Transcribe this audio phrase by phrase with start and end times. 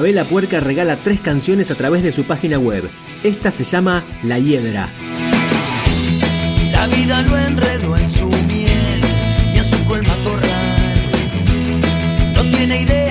[0.00, 2.88] La Vela Puerca regala tres canciones a través de su página web.
[3.22, 4.88] Esta se llama La Hiedra.
[6.72, 9.02] La vida lo enredó en su miel
[9.54, 11.02] y en su matorral.
[12.34, 13.09] No tiene ideas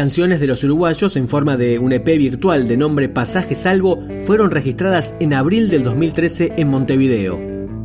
[0.00, 4.50] canciones de los uruguayos en forma de un EP virtual de nombre Pasaje Salvo fueron
[4.50, 7.38] registradas en abril del 2013 en Montevideo.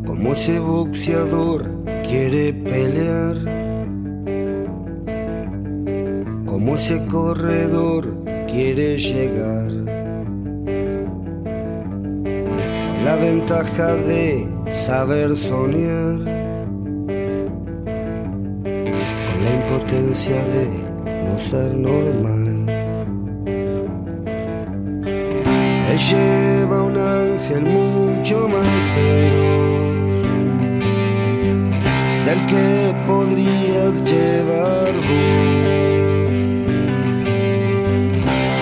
[0.06, 1.70] Como ese boxeador
[2.08, 3.36] quiere pelear.
[6.46, 9.72] Como ese corredor quiere llegar.
[12.88, 16.16] Con la ventaja de saber soñar.
[18.64, 20.95] Con la impotencia de
[21.26, 22.46] no ser normal.
[25.90, 30.20] Él lleva un ángel mucho más feroz
[32.26, 36.38] del que podrías llevar vos.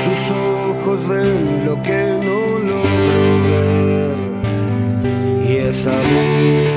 [0.04, 2.40] Sus ojos ven lo que no
[2.72, 4.18] logro ver
[5.48, 6.73] y esa voz.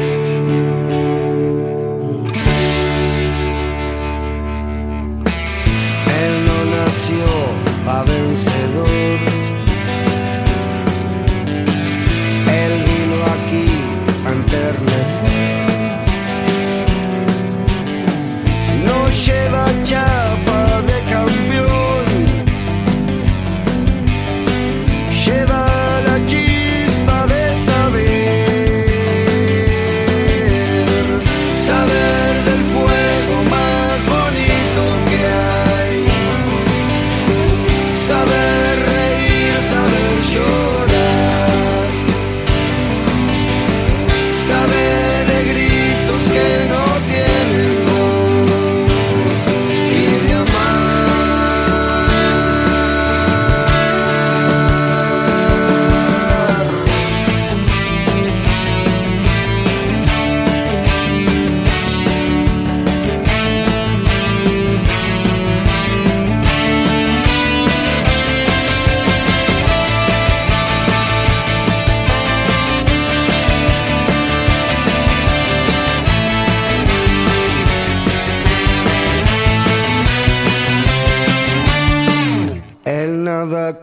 [8.04, 8.55] province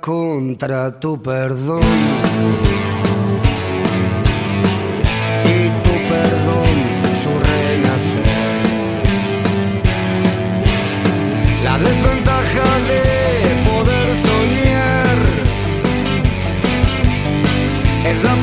[0.01, 1.81] contra tu perdón.
[5.45, 6.75] Y tu perdón,
[7.23, 8.61] su renacer.
[11.63, 13.03] La desventaja de
[13.69, 15.17] poder soñar
[18.05, 18.35] es la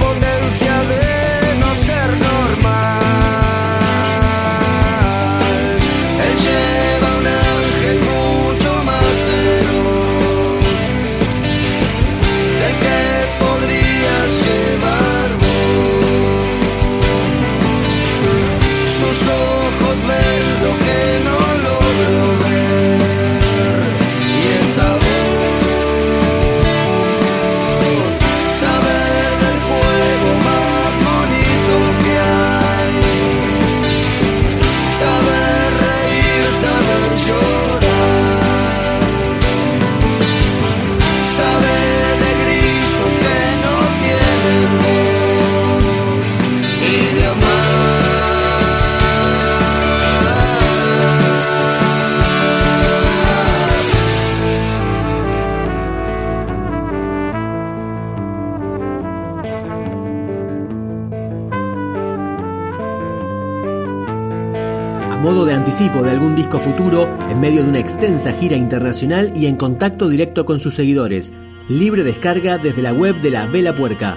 [65.21, 69.47] modo de anticipo de algún disco futuro, en medio de una extensa gira internacional y
[69.47, 71.33] en contacto directo con sus seguidores.
[71.69, 74.17] Libre descarga desde la web de la Vela Puerca.